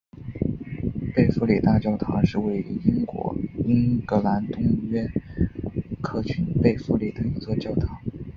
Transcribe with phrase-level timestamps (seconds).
[1.15, 5.07] 贝弗利大教堂是位于英国英格兰东约
[6.01, 7.95] 克郡贝弗利的一座教堂。